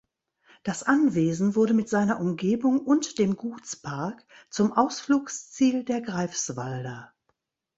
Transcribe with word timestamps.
Das 0.63 0.81
Anwesen 0.81 1.53
wurde 1.53 1.75
mit 1.75 1.87
seiner 1.87 2.19
Umgebung 2.19 2.79
und 2.79 3.19
dem 3.19 3.35
Gutspark 3.35 4.25
zum 4.49 4.73
Ausflugsziel 4.73 5.83
der 5.83 6.01
Greifswalder. 6.01 7.13